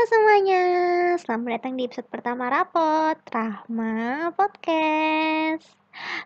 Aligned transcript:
Halo 0.00 0.16
semuanya, 0.16 0.64
selamat 1.20 1.60
datang 1.60 1.76
di 1.76 1.84
episode 1.84 2.08
pertama 2.08 2.48
Rapot 2.48 3.20
Rahma 3.20 4.32
Podcast. 4.32 5.76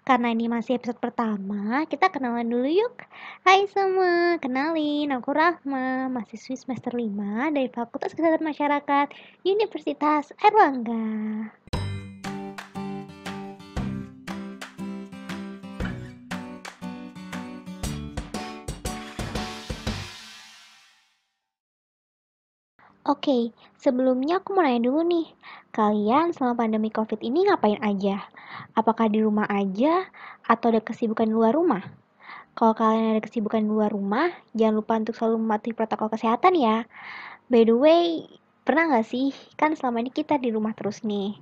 Karena 0.07 0.31
ini 0.31 0.47
masih 0.47 0.79
episode 0.79 1.03
pertama, 1.03 1.83
kita 1.91 2.07
kenalan 2.07 2.47
dulu 2.47 2.71
yuk. 2.71 3.03
Hai 3.43 3.67
semua, 3.67 4.39
kenalin 4.39 5.11
aku 5.11 5.35
Rahma, 5.35 6.07
mahasiswi 6.07 6.55
semester 6.55 6.95
5 6.95 7.51
dari 7.51 7.67
Fakultas 7.67 8.15
Kesehatan 8.15 8.47
Masyarakat 8.47 9.11
Universitas 9.43 10.31
Airlangga. 10.39 11.51
Oke, 23.05 23.53
sebelumnya 23.77 24.41
aku 24.41 24.57
mau 24.57 24.65
nanya 24.65 24.89
dulu 24.89 25.05
nih, 25.05 25.29
kalian 25.77 26.33
selama 26.33 26.65
pandemi 26.65 26.89
COVID 26.89 27.21
ini 27.21 27.45
ngapain 27.45 27.77
aja? 27.85 28.25
Apakah 28.73 29.13
di 29.13 29.21
rumah 29.21 29.45
aja 29.45 30.09
atau 30.41 30.73
ada 30.73 30.81
kesibukan 30.81 31.29
di 31.29 31.37
luar 31.37 31.53
rumah? 31.53 31.85
Kalau 32.57 32.73
kalian 32.73 33.13
ada 33.13 33.21
kesibukan 33.21 33.61
di 33.61 33.69
luar 33.69 33.93
rumah, 33.93 34.33
jangan 34.57 34.81
lupa 34.81 34.97
untuk 34.97 35.13
selalu 35.21 35.37
mematuhi 35.37 35.77
protokol 35.77 36.09
kesehatan 36.17 36.57
ya. 36.57 36.89
By 37.53 37.69
the 37.69 37.77
way, 37.77 38.25
pernah 38.65 38.89
nggak 38.89 39.05
sih? 39.05 39.37
Kan 39.61 39.77
selama 39.77 40.01
ini 40.01 40.09
kita 40.09 40.41
di 40.41 40.49
rumah 40.49 40.73
terus 40.73 41.05
nih. 41.05 41.37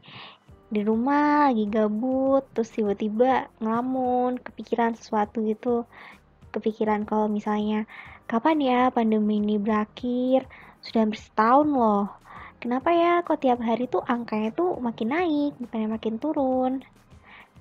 Di 0.66 0.82
rumah 0.82 1.46
lagi 1.46 1.70
gabut, 1.70 2.42
terus 2.58 2.74
tiba-tiba 2.74 3.46
ngelamun, 3.62 4.42
kepikiran 4.42 4.98
sesuatu 4.98 5.46
gitu. 5.46 5.86
Kepikiran 6.50 7.06
kalau 7.06 7.30
misalnya, 7.30 7.86
kapan 8.26 8.58
ya 8.58 8.80
pandemi 8.90 9.38
ini 9.38 9.62
berakhir? 9.62 10.50
Sudah 10.82 11.06
hampir 11.06 11.22
setahun 11.22 11.70
loh. 11.70 12.10
Kenapa 12.58 12.90
ya 12.94 13.22
kok 13.22 13.42
tiap 13.42 13.58
hari 13.62 13.86
tuh 13.86 14.02
angkanya 14.02 14.50
tuh 14.54 14.78
makin 14.78 15.14
naik, 15.14 15.52
bukannya 15.58 15.88
makin 15.94 16.14
turun? 16.18 16.82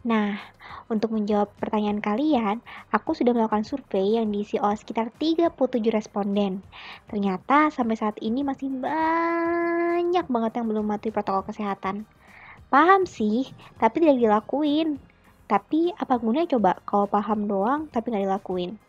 Nah, 0.02 0.42
untuk 0.90 1.14
menjawab 1.14 1.54
pertanyaan 1.62 2.02
kalian, 2.02 2.58
aku 2.90 3.14
sudah 3.14 3.38
melakukan 3.38 3.62
survei 3.62 4.18
yang 4.18 4.34
diisi 4.34 4.58
oleh 4.58 4.74
sekitar 4.74 5.14
37 5.14 5.54
responden. 5.94 6.66
Ternyata 7.06 7.70
sampai 7.70 7.94
saat 7.94 8.18
ini 8.26 8.42
masih 8.42 8.74
banyak 8.82 10.26
banget 10.26 10.52
yang 10.58 10.66
belum 10.74 10.86
mati 10.90 11.14
protokol 11.14 11.46
kesehatan. 11.54 12.10
Paham 12.74 13.06
sih, 13.06 13.46
tapi 13.78 14.02
tidak 14.02 14.18
dilakuin. 14.18 14.98
Tapi 15.46 15.94
apa 15.94 16.18
gunanya 16.18 16.58
coba 16.58 16.82
kalau 16.88 17.06
paham 17.06 17.46
doang 17.46 17.86
tapi 17.94 18.10
nggak 18.10 18.26
dilakuin? 18.26 18.82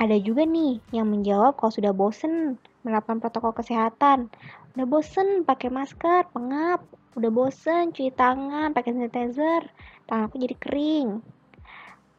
Ada 0.00 0.16
juga 0.16 0.48
nih 0.48 0.80
yang 0.96 1.12
menjawab 1.12 1.60
kalau 1.60 1.68
sudah 1.76 1.92
bosen 1.92 2.56
menerapkan 2.80 3.20
protokol 3.20 3.52
kesehatan. 3.52 4.32
Udah 4.72 4.86
bosen 4.88 5.44
pakai 5.44 5.68
masker, 5.68 6.24
pengap. 6.32 6.80
Udah 7.20 7.28
bosen 7.28 7.92
cuci 7.92 8.08
tangan 8.16 8.72
pakai 8.72 8.96
sanitizer, 8.96 9.68
tangan 10.08 10.32
aku 10.32 10.40
jadi 10.40 10.56
kering. 10.56 11.08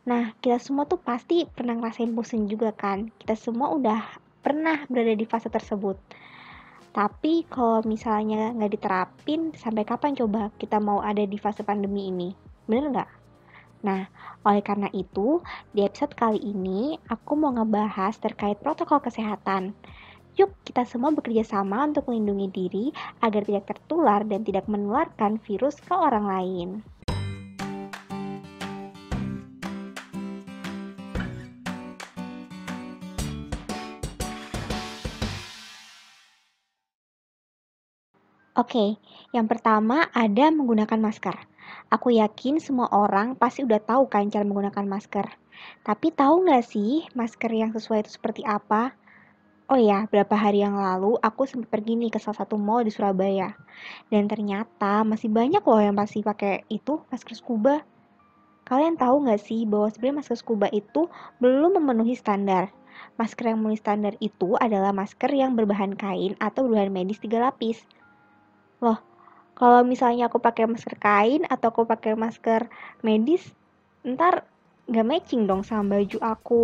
Nah, 0.06 0.30
kita 0.46 0.62
semua 0.62 0.86
tuh 0.86 1.02
pasti 1.02 1.50
pernah 1.50 1.74
ngerasain 1.74 2.14
bosen 2.14 2.46
juga 2.46 2.70
kan? 2.70 3.10
Kita 3.18 3.34
semua 3.34 3.74
udah 3.74 4.02
pernah 4.46 4.86
berada 4.86 5.18
di 5.18 5.26
fase 5.26 5.50
tersebut. 5.50 5.98
Tapi 6.92 7.48
kalau 7.50 7.82
misalnya 7.88 8.54
nggak 8.54 8.72
diterapin, 8.78 9.58
sampai 9.58 9.88
kapan 9.88 10.14
coba 10.14 10.54
kita 10.62 10.78
mau 10.78 11.00
ada 11.02 11.24
di 11.26 11.38
fase 11.40 11.66
pandemi 11.66 12.14
ini? 12.14 12.30
Bener 12.68 12.94
nggak? 12.94 13.21
Nah, 13.82 14.06
oleh 14.46 14.62
karena 14.62 14.90
itu, 14.94 15.42
di 15.74 15.82
episode 15.82 16.14
kali 16.14 16.38
ini 16.38 17.02
aku 17.10 17.34
mau 17.34 17.50
ngebahas 17.50 18.14
terkait 18.22 18.62
protokol 18.62 19.02
kesehatan. 19.02 19.74
Yuk 20.38 20.54
kita 20.64 20.86
semua 20.86 21.12
bekerja 21.12 21.44
sama 21.44 21.84
untuk 21.84 22.08
melindungi 22.08 22.48
diri 22.54 22.86
agar 23.20 23.44
tidak 23.44 23.68
tertular 23.68 24.22
dan 24.24 24.46
tidak 24.46 24.70
menularkan 24.70 25.42
virus 25.44 25.82
ke 25.82 25.92
orang 25.92 26.26
lain. 26.30 26.70
Oke, 38.52 39.00
yang 39.34 39.50
pertama 39.50 40.06
ada 40.14 40.52
menggunakan 40.54 41.00
masker. 41.02 41.51
Aku 41.92 42.12
yakin 42.12 42.64
semua 42.64 42.88
orang 42.92 43.36
pasti 43.36 43.68
udah 43.68 43.84
tahu 43.84 44.08
kan 44.08 44.32
cara 44.32 44.48
menggunakan 44.48 44.88
masker. 44.88 45.28
Tapi 45.84 46.12
tahu 46.16 46.48
nggak 46.48 46.64
sih 46.66 47.06
masker 47.14 47.52
yang 47.52 47.72
sesuai 47.76 48.08
itu 48.08 48.12
seperti 48.16 48.42
apa? 48.48 48.96
Oh 49.72 49.80
ya, 49.80 50.04
beberapa 50.12 50.36
hari 50.36 50.60
yang 50.60 50.76
lalu 50.76 51.16
aku 51.24 51.48
sempat 51.48 51.72
pergi 51.72 51.96
nih 51.96 52.12
ke 52.12 52.20
salah 52.20 52.44
satu 52.44 52.60
mall 52.60 52.84
di 52.84 52.92
Surabaya. 52.92 53.56
Dan 54.12 54.28
ternyata 54.28 55.08
masih 55.08 55.32
banyak 55.32 55.64
loh 55.64 55.80
yang 55.80 55.96
pasti 55.96 56.20
pakai 56.20 56.68
itu 56.68 57.00
masker 57.08 57.40
scuba. 57.40 57.80
Kalian 58.68 59.00
tahu 59.00 59.24
nggak 59.24 59.40
sih 59.40 59.64
bahwa 59.64 59.88
sebenarnya 59.88 60.18
masker 60.20 60.38
scuba 60.44 60.68
itu 60.76 61.08
belum 61.40 61.80
memenuhi 61.80 62.20
standar. 62.20 62.68
Masker 63.16 63.56
yang 63.56 63.64
memenuhi 63.64 63.80
standar 63.80 64.14
itu 64.20 64.60
adalah 64.60 64.92
masker 64.92 65.32
yang 65.32 65.56
berbahan 65.56 65.96
kain 65.96 66.36
atau 66.44 66.68
berbahan 66.68 66.92
medis 66.92 67.24
tiga 67.24 67.40
lapis. 67.40 67.80
Loh, 68.84 69.00
kalau 69.62 69.86
misalnya 69.86 70.26
aku 70.26 70.42
pakai 70.42 70.66
masker 70.66 70.98
kain 70.98 71.46
atau 71.46 71.70
aku 71.70 71.86
pakai 71.86 72.18
masker 72.18 72.66
medis, 73.06 73.46
ntar 74.02 74.50
nggak 74.90 75.06
matching 75.06 75.46
dong 75.46 75.62
sama 75.62 76.02
baju 76.02 76.18
aku. 76.18 76.64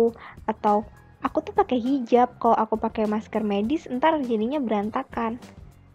Atau 0.50 0.82
aku 1.22 1.38
tuh 1.46 1.54
pakai 1.54 1.78
hijab 1.78 2.34
kalau 2.42 2.58
aku 2.58 2.74
pakai 2.74 3.06
masker 3.06 3.46
medis 3.46 3.86
ntar 3.86 4.18
jadinya 4.26 4.58
berantakan. 4.58 5.38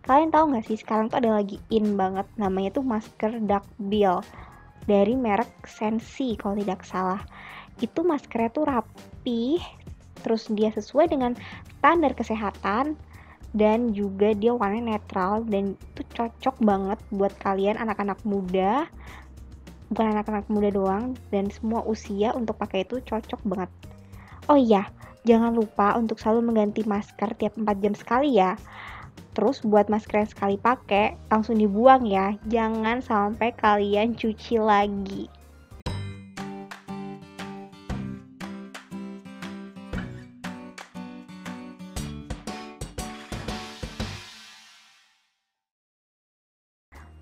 Kalian 0.08 0.31
tahu 0.31 0.56
nggak 0.56 0.63
sih 0.63 0.80
sekarang 0.80 1.12
tuh 1.12 1.19
ada 1.19 1.44
lagi 1.44 1.59
in 1.75 2.00
banget 2.00 2.24
namanya 2.40 2.80
tuh 2.80 2.88
masker 2.88 3.36
duck 3.44 3.68
bill 3.84 4.24
dari 4.88 5.19
merek 5.19 5.52
Sensi 5.68 6.40
kalau 6.40 6.56
tidak 6.56 6.88
salah. 6.88 7.19
Itu 7.84 8.08
maskernya 8.08 8.47
tuh 8.56 8.63
rapi 8.63 9.59
terus 10.24 10.47
dia 10.47 10.72
sesuai 10.72 11.12
dengan 11.12 11.36
standar 11.68 12.16
kesehatan 12.16 12.96
dan 13.53 13.94
juga 13.94 14.34
dia 14.34 14.53
warnanya 14.53 14.97
netral 14.97 15.46
dan 15.46 15.78
itu 15.94 16.02
cocok 16.14 16.58
banget 16.62 17.00
buat 17.14 17.34
kalian 17.38 17.78
anak-anak 17.78 18.18
muda 18.25 18.90
bukan 19.94 20.09
anak-anak 20.18 20.46
muda 20.50 20.69
doang 20.74 21.14
dan 21.30 21.53
semua 21.53 21.86
usia 21.86 22.34
untuk 22.34 22.58
pakai 22.58 22.81
itu 22.81 22.97
cocok 23.06 23.42
banget 23.46 23.69
oh 24.50 24.58
iya 24.58 24.90
Jangan 25.24 25.56
lupa 25.56 25.96
untuk 25.96 26.19
selalu 26.19 26.52
mengganti 26.52 26.84
masker 26.84 27.31
tiap 27.40 27.56
4 27.56 27.80
jam 27.80 27.96
sekali 27.96 28.36
ya. 28.36 28.59
Terus 29.31 29.63
buat 29.63 29.88
masker 29.88 30.19
yang 30.19 30.30
sekali 30.30 30.58
pakai, 30.59 31.16
langsung 31.31 31.58
dibuang 31.58 32.03
ya. 32.03 32.36
Jangan 32.52 33.00
sampai 33.00 33.56
kalian 33.56 34.19
cuci 34.19 34.59
lagi. 34.59 35.31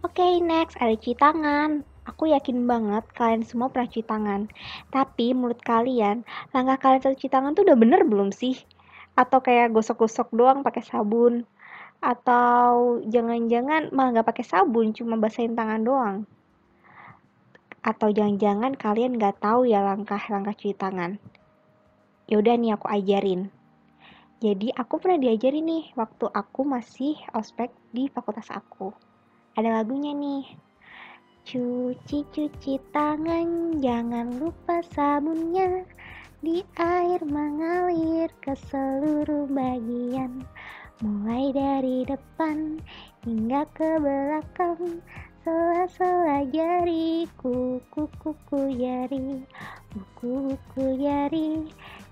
Oke, 0.01 0.17
okay, 0.17 0.41
next 0.41 0.81
ada 0.81 0.97
cuci 0.97 1.13
tangan. 1.13 1.85
Aku 2.09 2.25
yakin 2.25 2.65
banget 2.65 3.05
kalian 3.13 3.45
semua 3.45 3.69
pernah 3.69 3.85
cuci 3.85 4.01
tangan. 4.01 4.49
Tapi 4.89 5.29
menurut 5.37 5.61
kalian, 5.61 6.25
langkah 6.49 6.81
kalian 6.81 7.13
cuci 7.13 7.29
tangan 7.29 7.53
tuh 7.53 7.69
udah 7.69 7.77
bener 7.77 8.01
belum 8.09 8.33
sih? 8.33 8.57
Atau 9.13 9.45
kayak 9.45 9.69
gosok-gosok 9.69 10.33
doang 10.33 10.65
pakai 10.65 10.81
sabun? 10.81 11.45
Atau 12.01 13.05
jangan-jangan 13.13 13.93
malah 13.93 14.09
nggak 14.17 14.29
pakai 14.33 14.41
sabun, 14.41 14.89
cuma 14.89 15.21
basahin 15.21 15.53
tangan 15.53 15.85
doang? 15.85 16.17
Atau 17.85 18.09
jangan-jangan 18.09 18.73
kalian 18.73 19.21
nggak 19.21 19.37
tahu 19.37 19.69
ya 19.69 19.85
langkah-langkah 19.85 20.57
cuci 20.57 20.73
tangan? 20.73 21.21
Yaudah 22.25 22.57
nih 22.57 22.73
aku 22.73 22.89
ajarin. 22.89 23.53
Jadi 24.41 24.73
aku 24.73 24.97
pernah 24.97 25.21
diajarin 25.21 25.61
nih 25.61 25.93
waktu 25.93 26.25
aku 26.25 26.65
masih 26.65 27.21
ospek 27.37 27.69
di 27.93 28.09
fakultas 28.09 28.49
aku. 28.49 29.10
Ada 29.59 29.83
lagunya 29.83 30.15
nih 30.15 30.61
Cuci-cuci 31.41 32.79
tangan, 32.93 33.75
jangan 33.81 34.39
lupa 34.39 34.79
sabunnya. 34.93 35.83
Di 36.39 36.63
air 36.77 37.19
mengalir 37.25 38.31
ke 38.39 38.53
seluruh 38.69 39.49
bagian. 39.49 40.45
Mulai 41.01 41.51
dari 41.51 41.97
depan 42.05 42.77
hingga 43.25 43.65
ke 43.73 43.99
belakang. 43.99 45.01
Sela-sela 45.41 46.45
jari, 46.47 47.25
kuku-kuku 47.41 48.77
jari, 48.77 49.41
kuku-kuku 49.91 50.85
jari, 51.01 51.65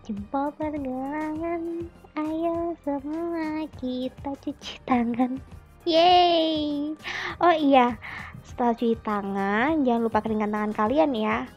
jempol 0.03 0.49
pergelangan. 0.57 1.85
Ayo 2.17 2.73
semua 2.81 3.63
kita 3.77 4.33
cuci 4.41 4.81
tangan. 4.89 5.37
Yeay! 5.87 6.91
Oh 7.39 7.55
iya, 7.55 7.95
setelah 8.43 8.75
cuci 8.75 8.99
tangan, 8.99 9.87
jangan 9.87 10.01
lupa 10.03 10.19
keringkan 10.19 10.51
tangan 10.51 10.73
kalian 10.75 11.15
ya. 11.15 11.47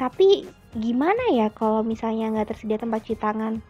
Tapi 0.00 0.48
gimana 0.72 1.28
ya 1.36 1.52
kalau 1.52 1.84
misalnya 1.84 2.32
nggak 2.32 2.56
tersedia 2.56 2.80
tempat 2.80 3.04
cuci 3.04 3.20
tangan? 3.20 3.60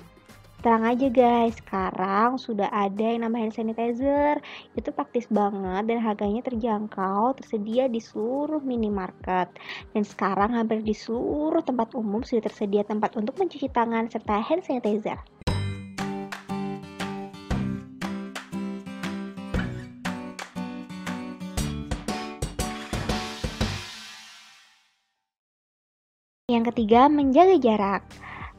Tenang 0.58 0.90
aja 0.90 1.06
guys, 1.06 1.54
sekarang 1.58 2.34
sudah 2.34 2.66
ada 2.70 2.98
yang 2.98 3.22
namanya 3.26 3.50
hand 3.50 3.54
sanitizer. 3.54 4.42
Itu 4.74 4.90
praktis 4.90 5.30
banget 5.30 5.86
dan 5.86 6.02
harganya 6.02 6.42
terjangkau, 6.42 7.38
tersedia 7.38 7.86
di 7.86 8.02
seluruh 8.02 8.58
minimarket. 8.62 9.54
Dan 9.94 10.02
sekarang 10.02 10.58
hampir 10.58 10.82
di 10.82 10.94
seluruh 10.94 11.62
tempat 11.62 11.94
umum 11.94 12.26
sudah 12.26 12.46
tersedia 12.50 12.82
tempat 12.82 13.14
untuk 13.14 13.38
mencuci 13.38 13.70
tangan 13.70 14.10
serta 14.10 14.42
hand 14.42 14.66
sanitizer. 14.66 15.18
Yang 26.58 26.74
ketiga, 26.74 27.06
menjaga 27.06 27.54
jarak. 27.62 28.02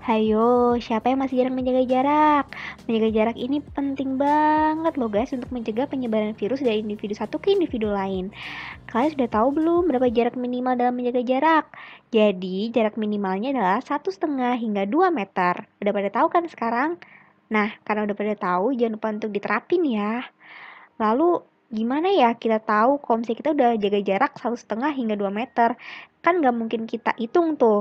Hayo, 0.08 0.80
siapa 0.80 1.12
yang 1.12 1.20
masih 1.20 1.44
jarang 1.44 1.52
menjaga 1.52 1.84
jarak? 1.84 2.46
Menjaga 2.88 3.10
jarak 3.12 3.36
ini 3.36 3.60
penting 3.60 4.16
banget 4.16 4.96
loh 4.96 5.12
guys 5.12 5.36
untuk 5.36 5.52
mencegah 5.52 5.84
penyebaran 5.84 6.32
virus 6.32 6.64
dari 6.64 6.80
individu 6.80 7.12
satu 7.12 7.44
ke 7.44 7.52
individu 7.52 7.92
lain. 7.92 8.32
Kalian 8.88 9.20
sudah 9.20 9.28
tahu 9.28 9.52
belum 9.52 9.92
berapa 9.92 10.08
jarak 10.08 10.40
minimal 10.40 10.80
dalam 10.80 10.96
menjaga 10.96 11.28
jarak? 11.28 11.76
Jadi, 12.16 12.72
jarak 12.72 12.96
minimalnya 12.96 13.52
adalah 13.52 13.84
satu 13.84 14.16
setengah 14.16 14.56
hingga 14.56 14.88
2 14.88 15.12
meter. 15.12 15.68
Udah 15.84 15.92
pada 15.92 16.08
tahu 16.08 16.28
kan 16.32 16.48
sekarang? 16.48 16.96
Nah, 17.52 17.76
karena 17.84 18.08
udah 18.08 18.16
pada 18.16 18.36
tahu, 18.40 18.80
jangan 18.80 18.96
lupa 18.96 19.08
untuk 19.12 19.36
diterapin 19.36 19.84
ya. 19.84 20.24
Lalu, 21.04 21.44
gimana 21.78 22.08
ya 22.22 22.28
kita 22.44 22.58
tahu 22.70 22.92
kalau 23.04 23.18
misalnya 23.20 23.40
kita 23.42 23.52
udah 23.58 23.70
jaga 23.84 24.00
jarak 24.10 24.32
satu 24.42 24.58
setengah 24.64 24.92
hingga 25.00 25.16
2 25.22 25.32
meter? 25.40 25.70
Kan 26.24 26.34
nggak 26.42 26.56
mungkin 26.60 26.82
kita 26.92 27.12
hitung 27.22 27.48
tuh. 27.62 27.80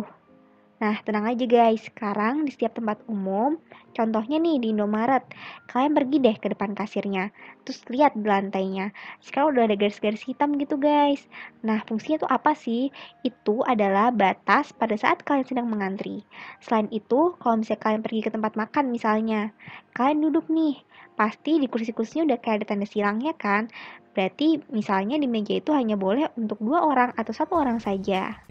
Nah, 0.78 0.94
tenang 1.02 1.26
aja 1.26 1.42
guys, 1.42 1.90
sekarang 1.90 2.46
di 2.46 2.54
setiap 2.54 2.78
tempat 2.78 3.02
umum, 3.10 3.58
contohnya 3.98 4.38
nih 4.38 4.62
di 4.62 4.70
Indomaret, 4.70 5.26
kalian 5.66 5.90
pergi 5.90 6.22
deh 6.22 6.36
ke 6.38 6.54
depan 6.54 6.70
kasirnya, 6.78 7.34
terus 7.66 7.82
lihat 7.90 8.14
di 8.14 8.22
lantainya, 8.22 8.94
sekarang 9.18 9.58
udah 9.58 9.66
ada 9.66 9.74
garis-garis 9.74 10.22
hitam 10.22 10.54
gitu 10.54 10.78
guys. 10.78 11.26
Nah, 11.66 11.82
fungsinya 11.82 12.22
tuh 12.22 12.30
apa 12.30 12.54
sih? 12.54 12.94
Itu 13.26 13.66
adalah 13.66 14.14
batas 14.14 14.70
pada 14.70 14.94
saat 14.94 15.26
kalian 15.26 15.50
sedang 15.50 15.66
mengantri. 15.66 16.22
Selain 16.62 16.86
itu, 16.94 17.34
kalau 17.42 17.58
misalnya 17.58 17.82
kalian 17.82 18.02
pergi 18.06 18.20
ke 18.22 18.30
tempat 18.30 18.54
makan 18.54 18.94
misalnya, 18.94 19.50
kalian 19.98 20.30
duduk 20.30 20.46
nih, 20.46 20.78
pasti 21.18 21.58
di 21.58 21.66
kursi-kursinya 21.66 22.30
udah 22.30 22.38
kayak 22.38 22.62
ada 22.62 22.66
tanda 22.70 22.86
silangnya 22.86 23.34
kan? 23.34 23.66
Berarti 24.14 24.62
misalnya 24.70 25.18
di 25.18 25.26
meja 25.26 25.58
itu 25.58 25.74
hanya 25.74 25.98
boleh 25.98 26.30
untuk 26.38 26.62
dua 26.62 26.86
orang 26.86 27.10
atau 27.18 27.34
satu 27.34 27.58
orang 27.58 27.82
saja. 27.82 28.46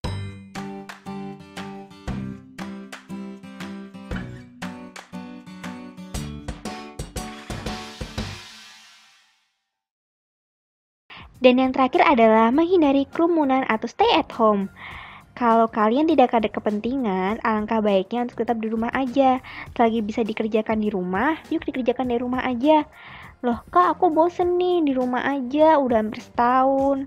Dan 11.38 11.62
yang 11.62 11.70
terakhir 11.70 12.02
adalah 12.02 12.50
menghindari 12.50 13.06
kerumunan 13.06 13.62
atau 13.70 13.86
stay 13.86 14.10
at 14.18 14.30
home. 14.34 14.74
Kalau 15.38 15.70
kalian 15.70 16.10
tidak 16.10 16.34
ada 16.34 16.50
kepentingan, 16.50 17.38
alangkah 17.46 17.78
baiknya 17.78 18.26
untuk 18.26 18.42
tetap 18.42 18.58
di 18.58 18.74
rumah 18.74 18.90
aja. 18.90 19.38
Selagi 19.78 20.02
bisa 20.02 20.26
dikerjakan 20.26 20.82
di 20.82 20.90
rumah, 20.90 21.38
yuk 21.54 21.62
dikerjakan 21.62 22.10
di 22.10 22.18
rumah 22.18 22.42
aja. 22.42 22.90
Loh, 23.46 23.62
kak 23.70 23.94
aku 23.94 24.10
bosen 24.10 24.58
nih 24.58 24.82
di 24.82 24.98
rumah 24.98 25.22
aja, 25.22 25.78
udah 25.78 26.02
hampir 26.02 26.26
setahun. 26.26 27.06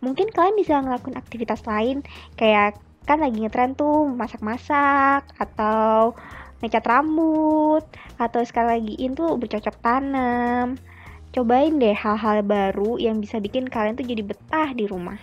Mungkin 0.00 0.32
kalian 0.32 0.56
bisa 0.56 0.80
ngelakuin 0.80 1.20
aktivitas 1.20 1.68
lain, 1.68 2.00
kayak 2.40 2.80
kan 3.04 3.20
lagi 3.20 3.44
ngetren 3.44 3.76
tuh 3.76 4.08
masak-masak, 4.08 5.28
atau 5.36 6.16
ngecat 6.64 6.80
rambut, 6.80 7.84
atau 8.16 8.40
sekali 8.40 8.68
lagi 8.72 8.94
tuh 9.12 9.36
bercocok 9.36 9.76
tanam. 9.84 10.80
Cobain 11.36 11.76
deh 11.76 11.92
hal-hal 11.92 12.40
baru 12.40 12.96
yang 12.96 13.20
bisa 13.20 13.36
bikin 13.44 13.68
kalian 13.68 13.92
tuh 14.00 14.08
jadi 14.08 14.24
betah 14.24 14.72
di 14.72 14.88
rumah. 14.88 15.20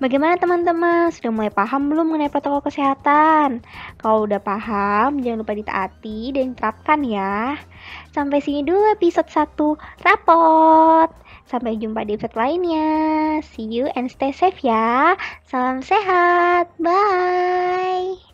Bagaimana 0.00 0.40
teman-teman? 0.40 1.12
Sudah 1.12 1.28
mulai 1.28 1.52
paham 1.52 1.92
belum 1.92 2.08
mengenai 2.08 2.32
protokol 2.32 2.64
kesehatan? 2.64 3.60
Kalau 4.00 4.24
udah 4.24 4.40
paham, 4.40 5.20
jangan 5.20 5.44
lupa 5.44 5.52
ditaati 5.52 6.32
dan 6.32 6.56
terapkan 6.56 7.04
ya. 7.04 7.60
Sampai 8.08 8.40
sini 8.40 8.64
dulu 8.64 8.80
episode 8.96 9.28
1 9.28 9.76
rapot. 10.00 11.12
Sampai 11.44 11.76
jumpa 11.76 12.08
di 12.08 12.16
episode 12.16 12.32
lainnya. 12.32 12.88
See 13.44 13.68
you 13.68 13.92
and 13.92 14.08
stay 14.08 14.32
safe 14.32 14.64
ya. 14.64 15.20
Salam 15.44 15.84
sehat. 15.84 16.72
Bye. 16.80 18.29